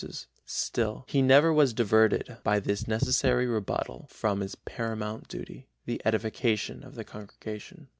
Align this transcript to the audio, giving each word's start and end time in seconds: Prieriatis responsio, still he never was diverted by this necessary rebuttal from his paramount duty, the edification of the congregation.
Prieriatis 0.01 0.25
responsio, 0.25 0.45
still 0.47 1.05
he 1.09 1.21
never 1.21 1.53
was 1.53 1.75
diverted 1.75 2.37
by 2.43 2.59
this 2.59 2.87
necessary 2.87 3.45
rebuttal 3.45 4.07
from 4.09 4.39
his 4.39 4.55
paramount 4.55 5.27
duty, 5.27 5.69
the 5.85 6.01
edification 6.03 6.83
of 6.83 6.95
the 6.95 7.03
congregation. 7.03 7.87